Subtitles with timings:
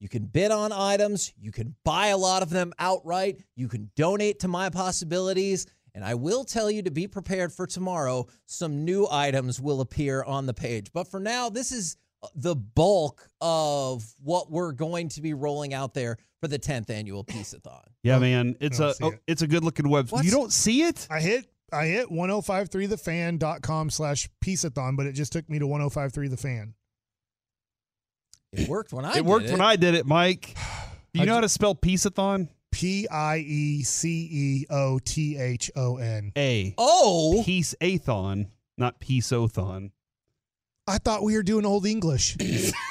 [0.00, 1.32] You can bid on items.
[1.38, 3.36] You can buy a lot of them outright.
[3.54, 5.66] You can donate to my possibilities.
[5.94, 8.26] And I will tell you to be prepared for tomorrow.
[8.46, 10.90] Some new items will appear on the page.
[10.92, 11.98] But for now, this is
[12.34, 17.24] the bulk of what we're going to be rolling out there for the 10th annual
[17.24, 17.82] Pieceathon.
[18.02, 19.20] yeah, man, it's a oh, it.
[19.26, 20.12] it's a good looking website.
[20.12, 21.06] What's- You don't see it?
[21.10, 26.36] I hit I hit 1053thefan.com slash pieceathon, but it just took me to 1053 the
[26.36, 26.74] fan.
[28.52, 30.54] It worked when I it worked did when I did it, Mike.
[31.12, 32.48] Do you I know ju- how to spell pieceathon?
[32.72, 36.32] P I E C E O T H O N.
[36.38, 36.74] A.
[36.78, 38.46] Oh, Piece-athon,
[38.78, 39.90] not piece-othon.
[40.86, 42.36] I thought we were doing old English.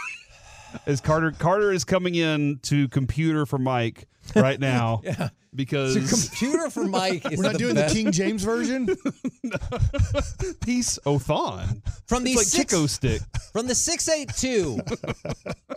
[0.85, 5.29] As Carter Carter is coming in to computer for Mike right now yeah.
[5.55, 7.93] because So computer for Mike is We're not the doing best.
[7.93, 8.87] the King James version.
[10.61, 11.81] piece-othon.
[12.07, 13.21] from the It's like six, Chico stick.
[13.53, 14.79] from the six eight two.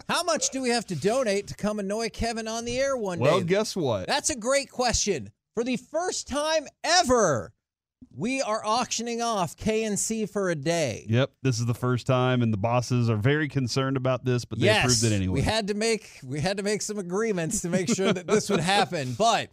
[0.08, 3.18] How much do we have to donate to come annoy Kevin on the air one
[3.18, 3.36] Well, day?
[3.38, 4.06] Well, guess what?
[4.06, 5.30] That's a great question.
[5.54, 7.52] For the first time ever,
[8.14, 11.06] we are auctioning off KNC for a day.
[11.08, 14.58] Yep, this is the first time, and the bosses are very concerned about this, but
[14.58, 15.34] they yes, approved it anyway.
[15.34, 18.50] we had to make we had to make some agreements to make sure that this
[18.50, 19.14] would happen.
[19.14, 19.50] But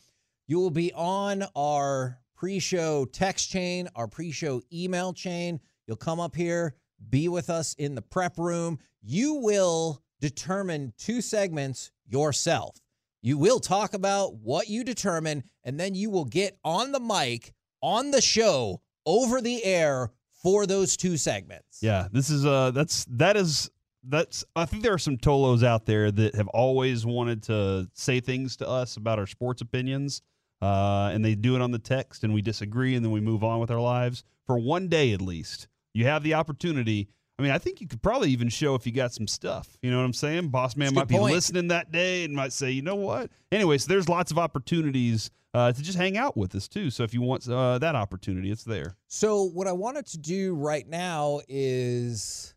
[0.48, 5.60] you will be on our pre-show text chain, our pre-show email chain.
[5.86, 6.76] You'll come up here,
[7.10, 8.80] be with us in the prep room.
[9.02, 12.78] You will determine two segments yourself.
[13.22, 17.54] You will talk about what you determine, and then you will get on the mic
[17.82, 20.12] on the show over the air
[20.44, 21.80] for those two segments.
[21.82, 23.70] Yeah, this is uh that's that is
[24.04, 28.20] that's I think there are some Tolos out there that have always wanted to say
[28.20, 30.22] things to us about our sports opinions.
[30.62, 33.46] Uh, and they do it on the text and we disagree and then we move
[33.46, 35.70] on with our lives for one day at least.
[35.94, 37.08] You have the opportunity.
[37.38, 39.78] I mean, I think you could probably even show if you got some stuff.
[39.82, 40.50] You know what I'm saying?
[40.50, 41.34] Boss man might be point.
[41.34, 43.32] listening that day and might say, you know what?
[43.54, 46.90] Anyways, there's lots of opportunities uh, to just hang out with us too.
[46.90, 48.96] So if you want uh, that opportunity, it's there.
[49.08, 52.54] So, what I wanted to do right now is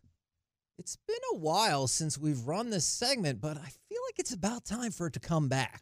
[0.77, 4.65] it's been a while since we've run this segment, but I feel like it's about
[4.65, 5.81] time for it to come back.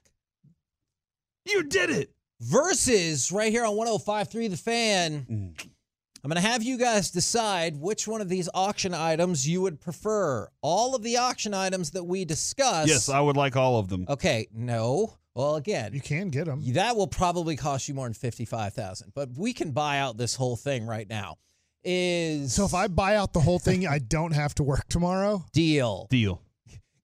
[1.46, 2.12] You did it.
[2.40, 5.26] Versus right here on 1053 The Fan.
[5.30, 5.68] Mm.
[6.24, 9.82] I'm going to have you guys decide which one of these auction items you would
[9.82, 10.48] prefer.
[10.62, 12.88] All of the auction items that we discuss.
[12.88, 14.06] Yes, I would like all of them.
[14.08, 15.18] Okay, no.
[15.34, 16.62] Well, again, You can get them.
[16.74, 20.56] that will probably cost you more than 55000 but we can buy out this whole
[20.58, 21.38] thing right now.
[21.84, 25.44] Is So if I buy out the whole thing, I don't have to work tomorrow.
[25.54, 26.42] deal Deal.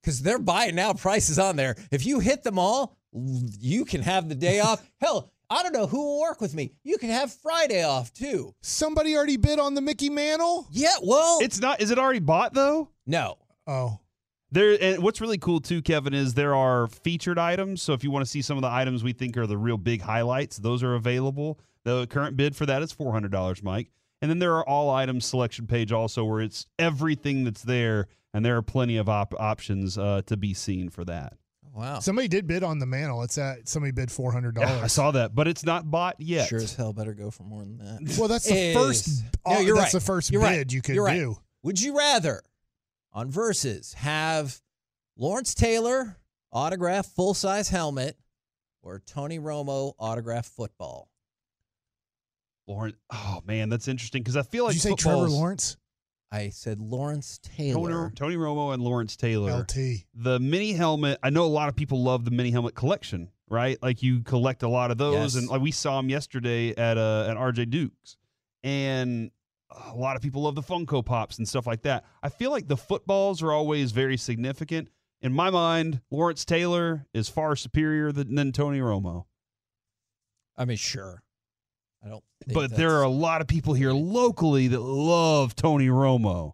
[0.01, 1.75] because they're buying now prices on there.
[1.91, 4.83] If you hit them all, you can have the day off.
[5.01, 6.73] Hell, I don't know who will work with me.
[6.83, 8.53] You can have Friday off too.
[8.61, 10.67] Somebody already bid on the Mickey Mantle.
[10.71, 11.81] Yeah, well, It's not.
[11.81, 12.89] Is it already bought though?
[13.05, 13.37] no.
[13.65, 13.99] Oh,
[14.51, 14.77] There.
[14.81, 17.81] And what's really cool too, Kevin, is there are featured items.
[17.81, 19.77] So if you want to see some of the items we think are the real
[19.77, 21.59] big highlights, those are available.
[21.83, 23.91] The current bid for that is four hundred dollars, Mike.
[24.21, 28.43] And then there are all items selection page also where it's everything that's there, and
[28.43, 31.33] there are plenty of op- options uh, to be seen for that.
[31.73, 31.99] Wow.
[31.99, 33.21] Somebody did bid on the mantle.
[33.21, 34.71] It's at somebody bid four hundred dollars.
[34.71, 36.47] Yeah, I saw that, but it's not bought yet.
[36.47, 38.17] Sure as hell better go for more than that.
[38.17, 39.23] Well, that's the Is- first.
[39.45, 39.99] No, uh, you're that's right.
[39.99, 40.71] the first You're bid right.
[40.73, 41.19] you could You're right.
[41.19, 41.37] do.
[41.61, 42.41] Would you rather
[43.13, 44.59] on versus have
[45.17, 46.17] Lawrence Taylor
[46.51, 48.17] autograph full size helmet
[48.81, 51.09] or Tony Romo autograph football?
[52.67, 52.97] Lawrence.
[53.11, 55.77] Oh man, that's interesting because I feel like Did you say Trevor Lawrence?
[56.31, 58.11] I said Lawrence Taylor.
[58.13, 59.59] Tony, Tony Romo and Lawrence Taylor.
[59.61, 60.03] LT.
[60.13, 61.17] The mini helmet.
[61.23, 63.81] I know a lot of people love the mini helmet collection, right?
[63.81, 65.35] Like you collect a lot of those, Yes.
[65.35, 68.17] and like we saw them yesterday at uh, at RJ Dukes,
[68.63, 69.31] and
[69.69, 72.05] a lot of people love the Funko Pops and stuff like that.
[72.23, 74.89] I feel like the footballs are always very significant.
[75.21, 79.25] In my mind, Lawrence Taylor is far superior than, than Tony Romo.
[80.55, 81.21] I mean, sure.
[82.03, 82.23] I don't.
[82.45, 86.53] think But there are a lot of people here locally that love Tony Romo.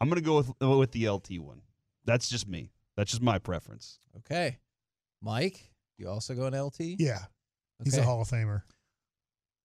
[0.00, 1.62] I'm gonna go with with the LT one.
[2.04, 2.70] That's just me.
[2.96, 3.98] That's just my preference.
[4.18, 4.58] okay.
[5.20, 6.80] Mike, you also go in LT.
[6.80, 7.18] Yeah,
[7.82, 8.02] he's Okay.
[8.02, 8.62] a Hall of Famer.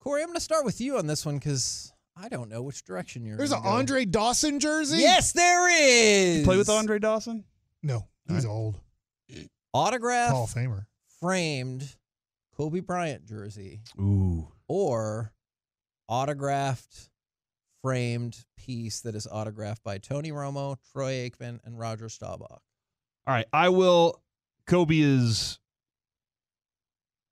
[0.02, 2.84] Corey, I'm going to start with you on this one because I don't know which
[2.84, 3.38] direction you're.
[3.38, 3.70] There's an go.
[3.70, 4.98] Andre Dawson jersey.
[4.98, 6.46] Yes, there is.
[6.46, 7.44] Play with Andre Dawson.
[7.82, 8.80] No, he's old.
[9.74, 10.86] Autograph Hall of Famer.
[11.20, 11.96] framed
[12.56, 14.48] Kobe Bryant jersey Ooh.
[14.68, 15.34] or
[16.08, 17.10] autographed
[17.82, 22.62] framed piece that is autographed by Tony Romo, Troy Aikman, and Roger Staubach.
[23.26, 24.22] All right, I will.
[24.68, 25.60] Kobe is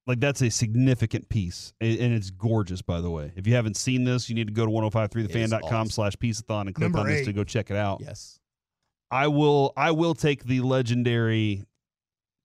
[0.08, 2.82] like that's a significant piece, and it's gorgeous.
[2.82, 5.90] By the way, if you haven't seen this, you need to go to 1053thefan.com awesome.
[5.90, 7.26] slash pieceathon and click Number on this eight.
[7.26, 8.02] to go check it out.
[8.02, 8.40] Yes.
[9.12, 9.74] I will.
[9.76, 11.66] I will take the legendary.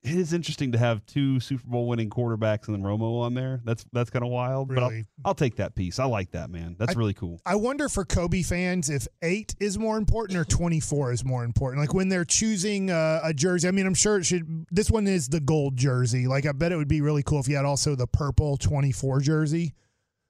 [0.06, 3.61] It is interesting to have two Super Bowl winning quarterbacks and then Romo on there.
[3.64, 5.05] That's that's kind of wild, but I'll, Really.
[5.25, 5.99] I'll take that piece.
[5.99, 6.76] I like that man.
[6.79, 7.41] That's I- really cool.
[7.44, 11.81] I wonder for Kobe fans if eight is more important or 24 is more important.
[11.81, 14.67] Like when they're choosing uh, a jersey, I mean, I'm sure it should.
[14.70, 16.26] This one is the gold jersey.
[16.26, 19.20] Like, I bet it would be really cool if you had also the purple 24
[19.20, 19.75] jersey.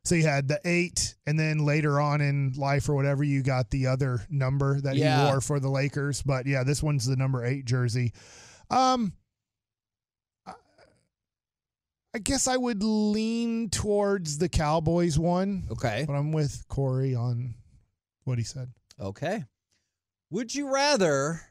[0.05, 3.71] So you had the eight, and then later on in life or whatever, you got
[3.71, 5.25] the other number that Yeah.
[5.27, 6.23] he wore for the Lakers.
[6.23, 8.13] But yeah, this one's the number eight jersey.
[8.71, 9.26] Um, I-
[12.17, 15.65] I guess I would lean towards the Cowboys one.
[15.71, 16.05] Okay.
[16.07, 17.57] But I'm with Corey on
[18.25, 18.71] what he said.
[18.99, 19.45] Okay.
[20.31, 21.43] Would you rather?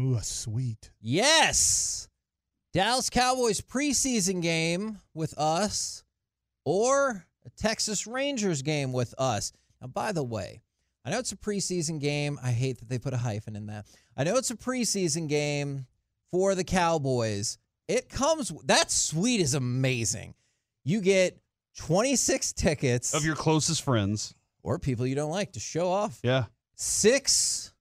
[0.00, 0.92] Ooh, a sweet.
[0.98, 2.08] Yes.
[2.72, 6.04] Dallas Cowboys preseason game with us
[6.64, 9.52] or a Texas Rangers game with us.
[9.78, 10.62] Now, by the way,
[11.04, 12.38] I know it's a preseason game.
[12.42, 13.84] I hate that they put a hyphen in that.
[14.16, 15.84] I know it's a preseason game
[16.30, 17.58] for the Cowboys.
[17.88, 20.34] It comes, that suite is amazing.
[20.84, 21.38] You get
[21.78, 26.44] 26 tickets Of your closest friends, or people you don't like to show off yeah.
[26.76, 27.72] six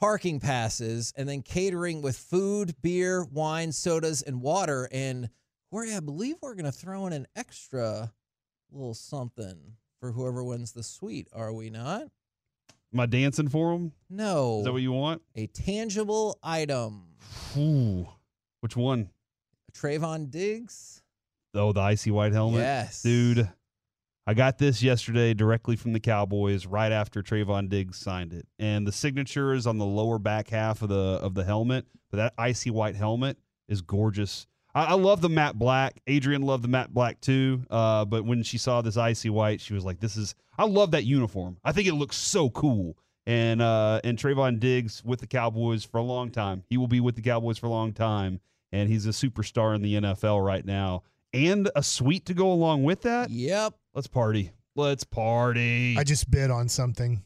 [0.00, 4.88] parking passes and then catering with food, beer, wine, sodas, and water.
[4.92, 5.30] And
[5.70, 8.12] Corey, I believe we're going to throw in an extra
[8.70, 12.02] little something for whoever wins the suite, are we not?
[12.92, 13.92] Am I dancing for them?
[14.08, 14.58] No.
[14.58, 15.22] Is that what you want?
[15.34, 17.04] a tangible item.
[17.56, 18.06] Ooh.
[18.60, 19.10] Which one?
[19.74, 21.02] Trevon Diggs?
[21.54, 22.60] Oh, the icy white helmet.
[22.60, 23.02] Yes.
[23.02, 23.48] Dude,
[24.26, 28.46] I got this yesterday directly from the Cowboys right after Trevon Diggs signed it.
[28.58, 32.16] And the signature is on the lower back half of the of the helmet, but
[32.16, 33.36] that icy white helmet
[33.68, 34.46] is gorgeous.
[34.74, 36.00] I, I love the matte black.
[36.06, 37.62] Adrian loved the matte black too.
[37.70, 40.92] Uh, but when she saw this icy white, she was like, "This is." I love
[40.92, 41.58] that uniform.
[41.64, 42.96] I think it looks so cool.
[43.26, 46.62] And uh, and Trevon Diggs with the Cowboys for a long time.
[46.68, 48.40] He will be with the Cowboys for a long time,
[48.74, 51.02] and he's a superstar in the NFL right now.
[51.32, 53.30] And a suite to go along with that.
[53.30, 53.74] Yep.
[53.94, 54.50] Let's party.
[54.76, 55.96] Let's party.
[55.98, 57.22] I just bid on something.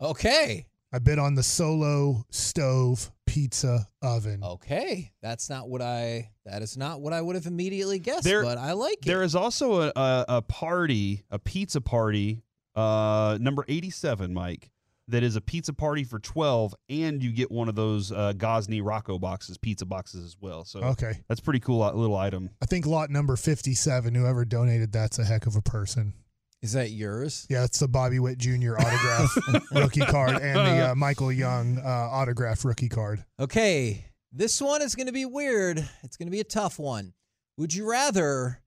[0.00, 0.66] Okay.
[0.92, 4.42] I bid on the solo stove pizza oven.
[4.42, 5.12] Okay.
[5.20, 8.56] That's not what I that is not what I would have immediately guessed, There- but
[8.58, 9.26] I like there it.
[9.26, 12.42] is also a, a, a party, a pizza party,
[12.74, 14.70] uh, number 87, Mike,
[15.08, 18.80] that is a pizza party for 12, and you get one of those uh, Gosney
[18.84, 20.64] Rocco boxes, pizza boxes as well.
[20.64, 21.22] So Okay.
[21.28, 22.50] that's pretty cool uh, little item.
[22.60, 26.14] I think lot number 57, whoever donated that's a heck of a person.
[26.62, 27.46] Is that yours?
[27.48, 28.74] Yeah, it's the Bobby Witt Jr.
[28.78, 29.36] autograph
[29.72, 33.24] rookie card and the uh, Michael Young uh, autograph rookie card.
[33.38, 35.78] Okay, this one is going to be weird.
[36.02, 37.12] It's going to be a tough one.
[37.58, 38.60] Would you rather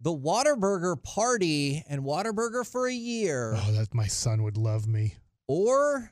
[0.00, 5.14] the Whataburger party and Whataburger for a year Oh, that my son would love me.
[5.46, 6.10] Or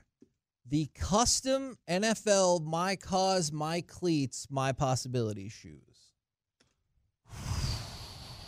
[0.69, 5.79] the custom NFL My Cause, My Cleats, My Possibility shoes?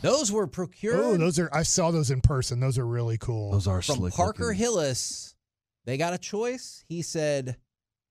[0.02, 2.60] Those were procured Oh, those are I saw those in person.
[2.60, 3.52] Those are really cool.
[3.52, 4.60] Those are from slick Parker looking.
[4.60, 5.36] Hillis.
[5.86, 6.84] They got a choice.
[6.88, 7.58] He said,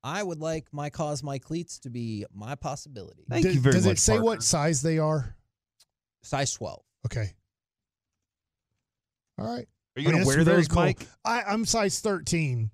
[0.03, 3.25] I would like my cause, my cleats to be my possibility.
[3.29, 3.93] Thank Does- you very Does much.
[3.95, 4.25] it say Parker.
[4.25, 5.37] what size they are?
[6.23, 6.83] Size 12.
[7.07, 7.33] Okay.
[9.39, 9.69] All right.
[9.97, 10.83] Are you I mean, going to wear those, cool.
[10.83, 11.07] Mike?
[11.25, 12.71] I, I'm size 13,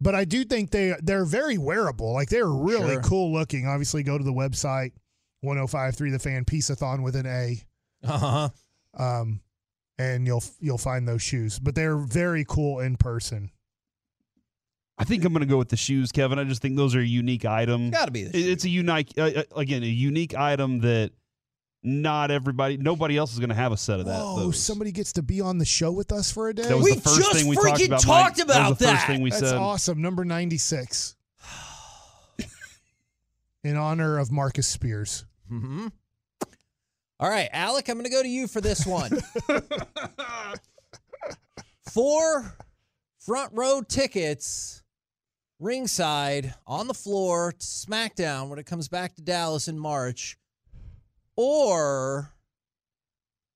[0.00, 2.12] but I do think they they're very wearable.
[2.14, 3.02] Like they're really Sure.
[3.02, 3.66] cool looking.
[3.66, 4.92] Obviously, go to the website
[5.42, 7.62] 1053 the fan Pieceathon with an A,
[8.04, 8.48] Uh-huh.
[8.94, 9.40] um,
[9.98, 11.58] and you'll you'll find those shoes.
[11.58, 13.50] But they're very cool in person.
[14.98, 16.38] I think I'm going to go with the shoes, Kevin.
[16.38, 17.90] I just think those are a unique item.
[17.90, 21.10] Got to be the It- It's a unique, uh, uh, again, a unique item that
[21.82, 24.20] not everybody, nobody else is going to have a set of that.
[24.20, 24.50] Oh.
[24.52, 26.62] Somebody gets to be on the show with us for a day.
[26.62, 28.00] That was We the first just thing we talked freaking about.
[28.02, 28.44] talked Mike.
[28.46, 28.68] about that.
[28.70, 29.56] Was the first thing we That's said.
[29.58, 30.00] awesome.
[30.02, 31.16] Number 96.
[33.64, 35.24] in honor of Marcus Spears.
[35.48, 35.88] hmm
[37.20, 39.10] All right, Alec, I'm going to go to you for this one.
[41.90, 42.56] Four
[43.18, 44.82] front row tickets,
[45.60, 50.38] ringside, on the floor, to SmackDown when it comes back to Dallas in March,
[51.36, 52.32] or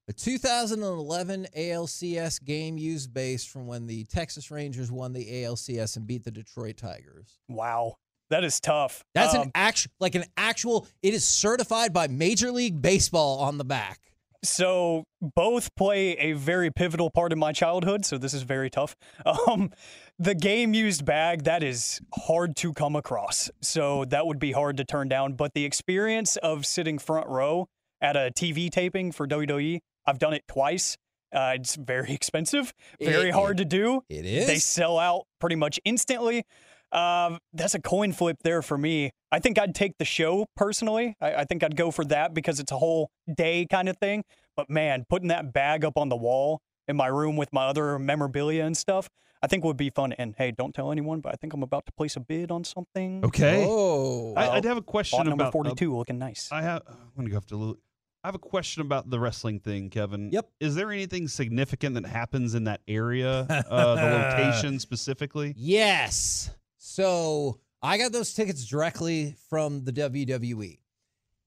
[0.09, 6.06] a 2011 ALCS game used base from when the Texas Rangers won the ALCS and
[6.06, 7.38] beat the Detroit Tigers.
[7.49, 7.97] Wow.
[8.30, 9.04] That is tough.
[9.14, 10.87] That's Um, an actual, like an actual.
[11.02, 14.00] It is certified by Major League Baseball on the back.
[14.45, 18.97] So both play a very pivotal part in my childhood, so this is very tough.
[19.49, 19.71] Um,
[20.19, 24.76] the game used bag that is hard to come across, so that would be hard
[24.78, 25.35] to turn down.
[25.35, 27.66] But the experience of sitting front row
[28.00, 30.97] at a TV taping for WWE, I've done it twice.
[31.35, 34.02] Uh, it's very expensive, very It- hard to do.
[34.09, 34.47] It is.
[34.47, 36.45] They sell out pretty much instantly.
[36.93, 39.11] Um, that's a coin flip there for me.
[39.33, 41.16] I think I'd take the show personally.
[41.21, 44.25] I, I think I'd go for that because it's a whole day kind of thing.
[44.57, 47.99] But man, putting that bag up on the wall in my room with my other
[47.99, 49.09] memorabilia and stuff,
[49.43, 50.12] I think would be fun.
[50.12, 52.64] And hey, don't tell anyone, but I think I'm about to place a bid on
[52.64, 53.25] something.
[53.25, 53.64] Okay.
[53.69, 56.49] Oh, I, Well, I'd have a question Bought number about uh, 42 looking nice.
[56.50, 56.83] I have.
[56.88, 57.78] I'm gonna go have to look.
[58.25, 60.31] I have a question about the wrestling thing, Kevin.
[60.33, 60.50] Yep.
[60.59, 65.55] Is there anything significant that happens in that area, uh, the location specifically?
[65.57, 66.50] yes.
[66.88, 70.78] So I got those tickets directly from the WWE.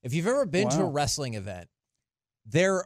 [0.04, 1.70] If you've ever been to a wrestling event,
[2.46, 2.84] they're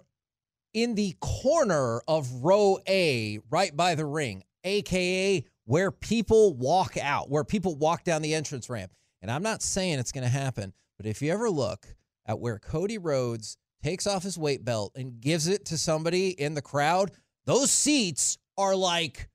[0.72, 7.27] in the corner of row A, right by the ring, aka where people walk out,
[7.27, 8.93] where people walk down the entrance ramp.
[9.24, 11.88] And I'm not saying it's going to happen, but if you ever look
[12.27, 16.53] at where Cody Rhodes takes off his weight belt and gives it to somebody in
[16.53, 17.12] the crowd,
[17.45, 19.27] those seats are like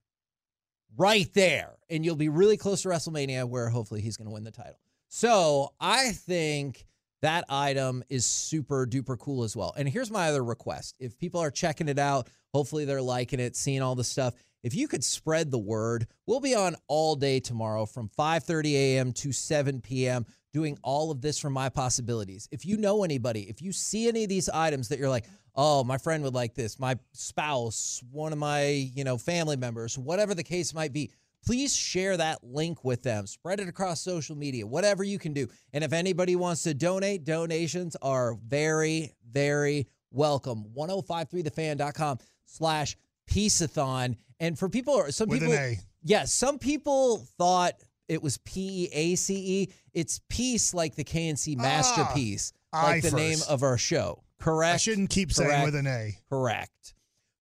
[0.98, 1.76] right there.
[1.88, 4.78] And you'll be really close to WrestleMania where hopefully he's going to win the title.
[5.08, 6.86] So I think
[7.22, 9.72] that item is super duper cool as well.
[9.76, 10.96] And here's my other request.
[10.98, 14.34] If people are checking it out, hopefully they're liking it, seeing all the stuff.
[14.62, 19.12] If you could spread the word, we'll be on all day tomorrow from 5:30 a.m.
[19.12, 20.26] to 7 p.m.
[20.52, 22.48] doing all of this from my possibilities.
[22.50, 25.84] If you know anybody, if you see any of these items that you're like, "Oh,
[25.84, 30.34] my friend would like this, my spouse, one of my, you know, family members, whatever
[30.34, 31.10] the case might be,
[31.44, 33.26] please share that link with them.
[33.26, 35.48] Spread it across social media, whatever you can do.
[35.72, 40.64] And if anybody wants to donate, donations are very, very welcome.
[40.76, 42.96] 1053thefan.com slash
[43.30, 44.16] pieceathon.
[44.40, 45.78] And for people, some With people, A.
[46.02, 47.74] yeah, some people thought
[48.08, 49.72] it was P E A C E.
[49.92, 54.22] It's piece like the KNC ah, masterpiece, I like the name of our show.
[54.38, 54.74] Correct?
[54.74, 56.16] I shouldn't keep saying with an A.
[56.28, 56.94] Correct.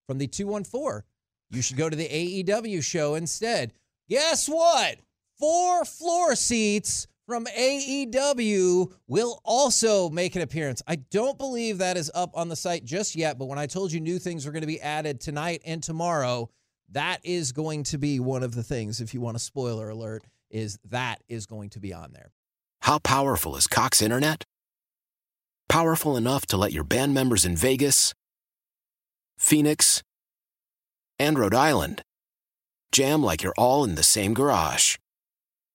[0.08, 1.04] From the 214,
[1.52, 3.74] you should go to the AEW show instead.
[4.10, 4.98] Guess what?
[5.38, 10.82] Four floor seats from AEW will also make an appearance.
[10.88, 13.92] I don't believe that is up on the site just yet, but when I told
[13.92, 16.50] you new things were going to be added tonight and tomorrow,
[16.92, 20.24] that is going to be one of the things, if you want a spoiler alert,
[20.50, 22.32] is that is going to be on there.
[22.82, 24.44] How powerful is Cox Internet?
[25.68, 28.14] Powerful enough to let your band members in Vegas,
[29.38, 30.02] Phoenix,
[31.20, 32.04] and Rhode Island
[32.92, 34.98] jam like you're all in the same garage.